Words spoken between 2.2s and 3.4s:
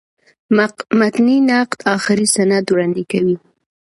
سند وړاندي کوي.